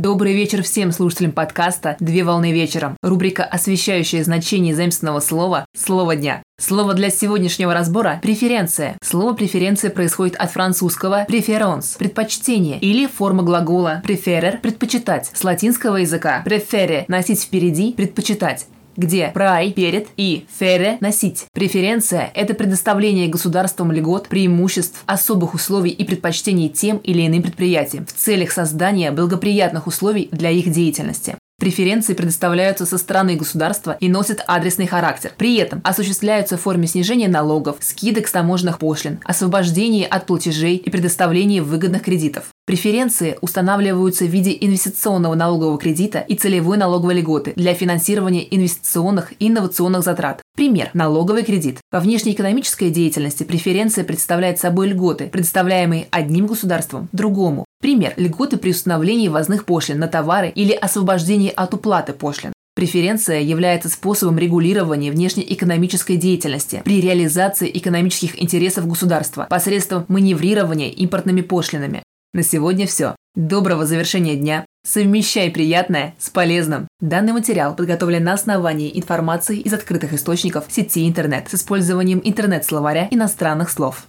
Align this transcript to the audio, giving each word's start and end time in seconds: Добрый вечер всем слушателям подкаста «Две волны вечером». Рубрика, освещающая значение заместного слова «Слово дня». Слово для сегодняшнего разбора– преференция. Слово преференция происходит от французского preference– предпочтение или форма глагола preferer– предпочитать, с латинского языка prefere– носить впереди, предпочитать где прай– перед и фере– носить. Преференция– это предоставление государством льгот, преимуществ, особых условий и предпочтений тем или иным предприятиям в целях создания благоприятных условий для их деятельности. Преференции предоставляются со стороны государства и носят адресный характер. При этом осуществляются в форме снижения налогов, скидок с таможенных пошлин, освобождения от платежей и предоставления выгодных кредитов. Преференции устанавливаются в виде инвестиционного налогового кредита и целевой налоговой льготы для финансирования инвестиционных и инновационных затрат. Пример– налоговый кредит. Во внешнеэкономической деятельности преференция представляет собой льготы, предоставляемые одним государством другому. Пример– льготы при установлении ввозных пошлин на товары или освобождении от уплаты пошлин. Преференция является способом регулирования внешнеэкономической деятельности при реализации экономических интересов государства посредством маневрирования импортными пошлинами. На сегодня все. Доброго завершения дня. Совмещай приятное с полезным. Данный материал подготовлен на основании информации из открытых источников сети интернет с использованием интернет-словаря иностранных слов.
Добрый 0.00 0.32
вечер 0.32 0.62
всем 0.62 0.92
слушателям 0.92 1.32
подкаста 1.32 1.96
«Две 1.98 2.22
волны 2.22 2.52
вечером». 2.52 2.96
Рубрика, 3.02 3.42
освещающая 3.42 4.22
значение 4.22 4.72
заместного 4.72 5.18
слова 5.18 5.66
«Слово 5.76 6.14
дня». 6.14 6.40
Слово 6.56 6.94
для 6.94 7.10
сегодняшнего 7.10 7.74
разбора– 7.74 8.20
преференция. 8.22 8.96
Слово 9.02 9.32
преференция 9.32 9.90
происходит 9.90 10.36
от 10.36 10.52
французского 10.52 11.26
preference– 11.28 11.96
предпочтение 11.98 12.78
или 12.78 13.08
форма 13.08 13.42
глагола 13.42 14.00
preferer– 14.06 14.60
предпочитать, 14.62 15.32
с 15.34 15.42
латинского 15.42 15.96
языка 15.96 16.44
prefere– 16.46 17.04
носить 17.08 17.42
впереди, 17.42 17.92
предпочитать 17.92 18.68
где 18.98 19.30
прай– 19.32 19.72
перед 19.72 20.08
и 20.18 20.44
фере– 20.58 20.98
носить. 21.00 21.46
Преференция– 21.54 22.30
это 22.34 22.52
предоставление 22.52 23.28
государством 23.28 23.92
льгот, 23.92 24.28
преимуществ, 24.28 25.02
особых 25.06 25.54
условий 25.54 25.90
и 25.90 26.04
предпочтений 26.04 26.68
тем 26.68 26.98
или 26.98 27.26
иным 27.26 27.42
предприятиям 27.42 28.04
в 28.04 28.12
целях 28.12 28.50
создания 28.50 29.12
благоприятных 29.12 29.86
условий 29.86 30.28
для 30.32 30.50
их 30.50 30.70
деятельности. 30.70 31.36
Преференции 31.58 32.14
предоставляются 32.14 32.86
со 32.86 32.98
стороны 32.98 33.34
государства 33.34 33.96
и 33.98 34.08
носят 34.08 34.44
адресный 34.46 34.86
характер. 34.86 35.32
При 35.36 35.56
этом 35.56 35.80
осуществляются 35.82 36.56
в 36.56 36.60
форме 36.60 36.86
снижения 36.86 37.26
налогов, 37.26 37.78
скидок 37.80 38.28
с 38.28 38.32
таможенных 38.32 38.78
пошлин, 38.78 39.18
освобождения 39.24 40.06
от 40.06 40.26
платежей 40.26 40.76
и 40.76 40.88
предоставления 40.88 41.60
выгодных 41.60 42.02
кредитов. 42.02 42.50
Преференции 42.68 43.38
устанавливаются 43.40 44.26
в 44.26 44.28
виде 44.28 44.54
инвестиционного 44.60 45.34
налогового 45.34 45.78
кредита 45.78 46.18
и 46.18 46.34
целевой 46.34 46.76
налоговой 46.76 47.14
льготы 47.14 47.54
для 47.56 47.72
финансирования 47.72 48.46
инвестиционных 48.54 49.32
и 49.38 49.48
инновационных 49.48 50.04
затрат. 50.04 50.42
Пример– 50.54 50.90
налоговый 50.92 51.44
кредит. 51.44 51.78
Во 51.90 52.00
внешнеэкономической 52.00 52.90
деятельности 52.90 53.44
преференция 53.44 54.04
представляет 54.04 54.58
собой 54.58 54.88
льготы, 54.88 55.28
предоставляемые 55.28 56.08
одним 56.10 56.46
государством 56.46 57.08
другому. 57.10 57.64
Пример– 57.80 58.12
льготы 58.18 58.58
при 58.58 58.72
установлении 58.72 59.28
ввозных 59.28 59.64
пошлин 59.64 59.98
на 59.98 60.06
товары 60.06 60.52
или 60.54 60.72
освобождении 60.72 61.50
от 61.50 61.72
уплаты 61.72 62.12
пошлин. 62.12 62.52
Преференция 62.74 63.40
является 63.40 63.88
способом 63.88 64.38
регулирования 64.38 65.10
внешнеэкономической 65.10 66.16
деятельности 66.16 66.82
при 66.84 67.00
реализации 67.00 67.70
экономических 67.72 68.40
интересов 68.42 68.86
государства 68.86 69.46
посредством 69.48 70.04
маневрирования 70.08 70.90
импортными 70.90 71.40
пошлинами. 71.40 72.02
На 72.34 72.42
сегодня 72.42 72.86
все. 72.86 73.16
Доброго 73.34 73.86
завершения 73.86 74.36
дня. 74.36 74.66
Совмещай 74.86 75.50
приятное 75.50 76.14
с 76.18 76.28
полезным. 76.28 76.86
Данный 77.00 77.32
материал 77.32 77.74
подготовлен 77.74 78.22
на 78.24 78.34
основании 78.34 78.96
информации 78.98 79.58
из 79.58 79.72
открытых 79.72 80.12
источников 80.12 80.66
сети 80.68 81.08
интернет 81.08 81.48
с 81.48 81.54
использованием 81.54 82.20
интернет-словаря 82.22 83.08
иностранных 83.10 83.70
слов. 83.70 84.06